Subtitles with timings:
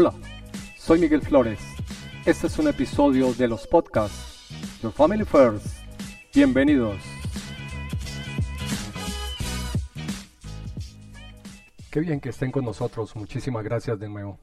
[0.00, 0.14] Hola,
[0.76, 1.58] soy Miguel Flores.
[2.24, 4.48] Este es un episodio de los podcasts
[4.80, 5.66] Your Family First.
[6.32, 7.00] Bienvenidos.
[11.90, 13.16] Qué bien que estén con nosotros.
[13.16, 14.38] Muchísimas gracias de nuevo.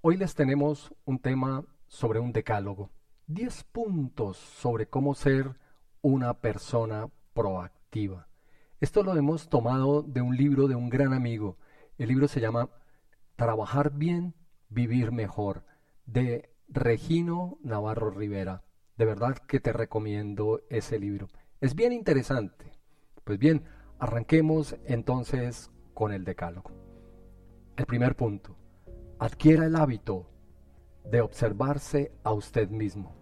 [0.00, 2.92] Hoy les tenemos un tema sobre un decálogo.
[3.26, 5.58] 10 puntos sobre cómo ser
[6.02, 8.28] una persona proactiva.
[8.80, 11.58] Esto lo hemos tomado de un libro de un gran amigo.
[11.98, 12.70] El libro se llama
[13.34, 14.34] Trabajar bien,
[14.74, 15.64] vivir mejor,
[16.04, 18.64] de Regino Navarro Rivera.
[18.98, 21.28] De verdad que te recomiendo ese libro.
[21.60, 22.72] Es bien interesante.
[23.22, 23.64] Pues bien,
[23.98, 26.70] arranquemos entonces con el decálogo.
[27.76, 28.56] El primer punto.
[29.18, 30.28] Adquiera el hábito
[31.04, 33.14] de observarse a usted mismo.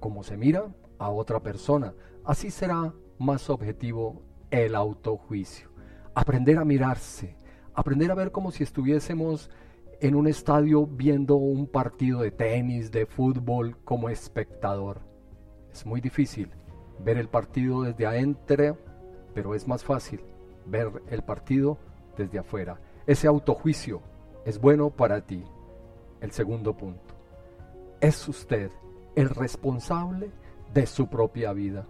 [0.00, 5.70] Como se mira a otra persona, así será más objetivo el autojuicio.
[6.14, 7.36] Aprender a mirarse,
[7.74, 9.50] aprender a ver como si estuviésemos
[10.06, 15.00] en un estadio viendo un partido de tenis, de fútbol como espectador.
[15.72, 16.50] Es muy difícil
[17.02, 18.76] ver el partido desde adentro,
[19.32, 20.20] pero es más fácil
[20.66, 21.78] ver el partido
[22.18, 22.78] desde afuera.
[23.06, 24.02] Ese autojuicio
[24.44, 25.42] es bueno para ti.
[26.20, 27.14] El segundo punto.
[27.98, 28.70] Es usted
[29.16, 30.30] el responsable
[30.74, 31.86] de su propia vida.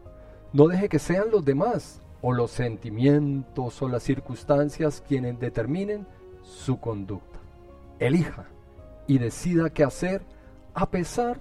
[0.53, 6.07] No deje que sean los demás o los sentimientos o las circunstancias quienes determinen
[6.43, 7.34] su conducta.
[8.07, 8.47] Elija
[9.07, 10.23] y decida qué hacer
[10.75, 11.41] a pesar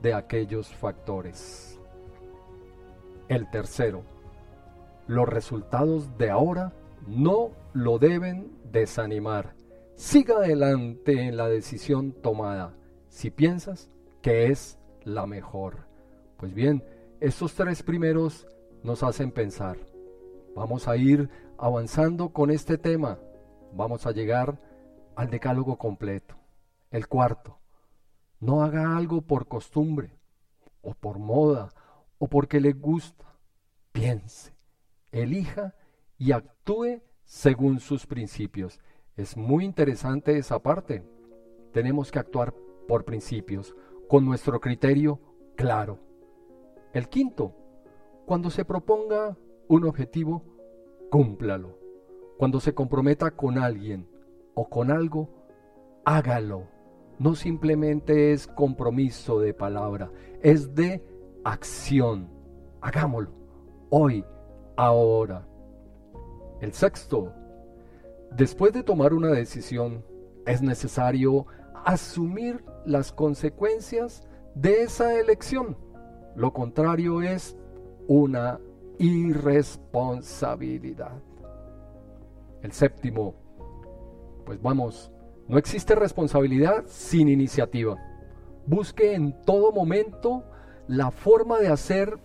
[0.00, 1.80] de aquellos factores.
[3.28, 4.04] El tercero,
[5.06, 6.72] los resultados de ahora
[7.06, 9.54] no lo deben desanimar.
[9.96, 12.74] Siga adelante en la decisión tomada
[13.08, 13.90] si piensas
[14.22, 15.86] que es la mejor.
[16.36, 16.84] Pues bien,
[17.20, 18.46] estos tres primeros
[18.82, 19.78] nos hacen pensar.
[20.54, 23.18] Vamos a ir avanzando con este tema.
[23.72, 24.60] Vamos a llegar
[25.16, 26.36] al decálogo completo.
[26.90, 27.58] El cuarto,
[28.40, 30.18] no haga algo por costumbre
[30.82, 31.70] o por moda
[32.18, 33.24] o porque le gusta.
[33.92, 34.54] Piense,
[35.12, 35.74] elija
[36.18, 38.80] y actúe según sus principios.
[39.16, 41.04] Es muy interesante esa parte.
[41.72, 42.54] Tenemos que actuar
[42.86, 43.74] por principios,
[44.08, 45.20] con nuestro criterio
[45.56, 45.98] claro.
[46.92, 47.54] El quinto,
[48.26, 49.36] cuando se proponga
[49.68, 50.44] un objetivo,
[51.10, 51.78] cúmplalo.
[52.36, 54.08] Cuando se comprometa con alguien
[54.54, 55.28] o con algo,
[56.04, 56.68] hágalo.
[57.18, 60.10] No simplemente es compromiso de palabra,
[60.42, 61.02] es de
[61.44, 62.28] acción.
[62.80, 63.30] Hagámoslo.
[63.90, 64.24] Hoy,
[64.76, 65.46] ahora.
[66.60, 67.32] El sexto,
[68.36, 70.04] después de tomar una decisión,
[70.46, 71.46] es necesario
[71.84, 75.78] asumir las consecuencias de esa elección.
[76.34, 77.56] Lo contrario es
[78.08, 78.58] una
[78.98, 81.12] irresponsabilidad.
[82.62, 83.36] El séptimo,
[84.44, 85.10] pues vamos,
[85.48, 87.96] no existe responsabilidad sin iniciativa.
[88.66, 90.44] Busque en todo momento
[90.86, 92.18] la forma de hacer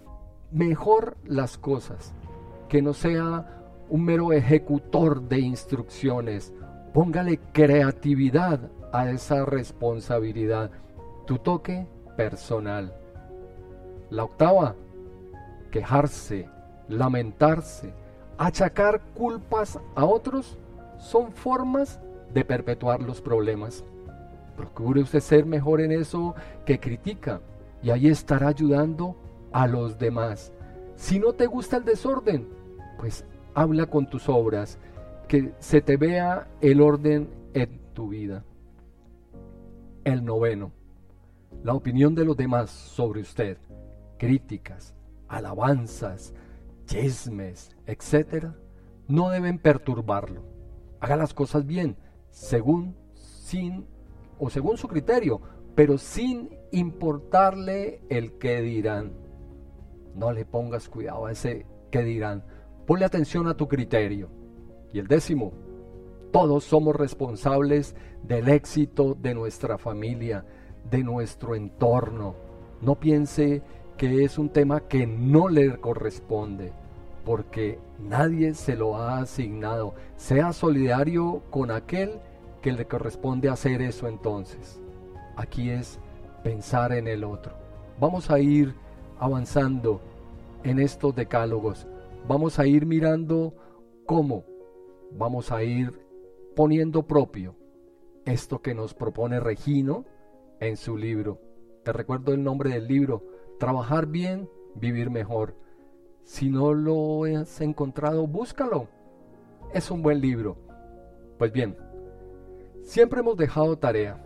[0.52, 2.14] mejor las cosas,
[2.68, 3.60] que no sea
[3.90, 6.54] un mero ejecutor de instrucciones.
[6.94, 10.72] Póngale creatividad a esa responsabilidad,
[11.26, 12.96] tu toque personal.
[14.10, 14.76] La octava,
[15.72, 16.50] quejarse,
[16.88, 17.94] lamentarse,
[18.38, 20.58] achacar culpas a otros
[20.98, 22.00] son formas
[22.34, 23.84] de perpetuar los problemas.
[24.56, 26.36] Procure usted ser mejor en eso
[26.66, 27.42] que critica
[27.82, 29.16] y ahí estará ayudando
[29.52, 30.52] a los demás.
[30.96, 32.48] Si no te gusta el desorden,
[32.98, 34.78] pues habla con tus obras,
[35.28, 38.44] que se te vea el orden en tu vida.
[40.04, 40.72] El noveno,
[41.64, 43.58] la opinión de los demás sobre usted,
[44.18, 44.96] críticas,
[45.28, 46.34] alabanzas,
[46.86, 48.48] chismes, etc.,
[49.08, 50.44] no deben perturbarlo.
[51.00, 51.96] Haga las cosas bien,
[52.30, 53.86] según, sin
[54.38, 55.42] o según su criterio,
[55.76, 59.14] pero sin importarle el que dirán.
[60.16, 62.44] No le pongas cuidado a ese que dirán.
[62.86, 64.30] Ponle atención a tu criterio.
[64.92, 65.54] Y el décimo,
[66.32, 70.46] todos somos responsables del éxito de nuestra familia,
[70.90, 72.36] de nuestro entorno.
[72.82, 73.62] No piense
[73.98, 76.74] que es un tema que no le corresponde,
[77.30, 79.94] porque nadie se lo ha asignado.
[80.16, 82.20] Sea solidario con aquel
[82.64, 84.82] que le corresponde hacer eso entonces.
[85.36, 86.00] Aquí es
[86.44, 87.54] pensar en el otro.
[88.00, 88.74] Vamos a ir
[89.20, 90.02] avanzando
[90.64, 91.86] en estos decálogos.
[92.28, 93.54] Vamos a ir mirando
[94.08, 94.44] cómo
[95.12, 96.02] vamos a ir
[96.56, 97.56] poniendo propio
[98.26, 100.04] esto que nos propone Regino
[100.60, 101.40] en su libro.
[101.84, 103.24] Te recuerdo el nombre del libro,
[103.60, 105.69] Trabajar bien, vivir mejor.
[106.30, 108.88] Si no lo has encontrado, búscalo.
[109.74, 110.58] Es un buen libro.
[111.40, 111.76] Pues bien,
[112.84, 114.24] siempre hemos dejado tarea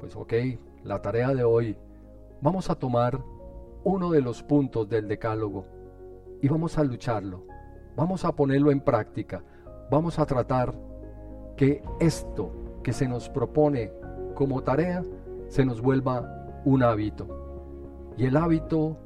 [0.00, 0.34] Pues ok,
[0.84, 1.78] la tarea de hoy,
[2.42, 3.24] vamos a tomar
[3.84, 5.64] uno de los puntos del decálogo
[6.42, 7.46] y vamos a lucharlo,
[7.96, 9.42] vamos a ponerlo en práctica,
[9.90, 10.74] vamos a tratar
[11.56, 12.52] que esto
[12.82, 13.92] que se nos propone
[14.34, 15.02] como tarea
[15.46, 18.12] se nos vuelva un hábito.
[18.18, 18.98] Y el hábito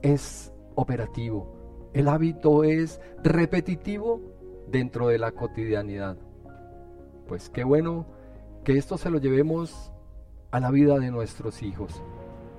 [0.00, 1.60] es operativo,
[1.92, 4.20] el hábito es repetitivo
[4.68, 6.16] dentro de la cotidianidad.
[7.26, 8.06] Pues qué bueno
[8.64, 9.92] que esto se lo llevemos
[10.50, 12.02] a la vida de nuestros hijos,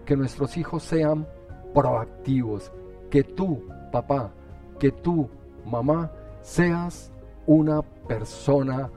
[0.06, 1.28] que nuestros hijos sean
[1.74, 2.72] proactivos,
[3.10, 4.32] que tú, papá,
[4.80, 5.30] que tú,
[5.66, 7.12] mamá, seas
[7.46, 8.90] una persona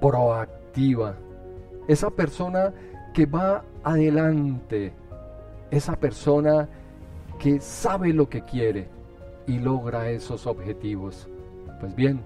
[0.00, 1.16] proactiva,
[1.88, 2.72] esa persona
[3.12, 4.92] que va adelante,
[5.70, 6.83] esa persona que
[7.60, 8.88] sabe lo que quiere
[9.46, 11.28] y logra esos objetivos.
[11.80, 12.20] Pues bien,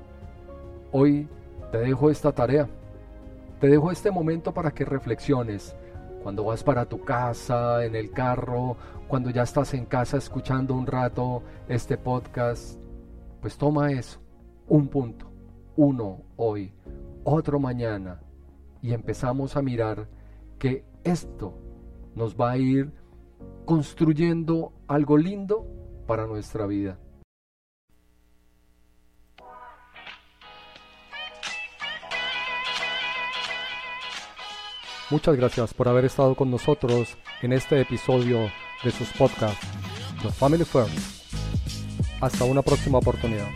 [0.93, 1.28] hoy
[1.72, 2.69] te dejo esta tarea,
[3.60, 5.75] te dejo este momento para que reflexiones.
[6.22, 8.76] Cuando vas para tu casa, en el carro,
[9.08, 12.78] cuando ya estás en casa escuchando un rato este podcast,
[13.40, 14.20] pues toma eso,
[14.69, 15.31] un punto,
[15.76, 16.72] uno hoy,
[17.25, 18.20] otro mañana,
[18.82, 20.08] y empezamos a mirar
[20.58, 21.55] que esto
[22.14, 22.93] nos va a ir
[23.69, 25.67] construyendo algo lindo
[26.06, 26.99] para nuestra vida.
[35.11, 38.50] Muchas gracias por haber estado con nosotros en este episodio
[38.82, 39.67] de sus podcasts,
[40.23, 40.88] The Family Firm.
[42.23, 43.49] Hasta una próxima oportunidad.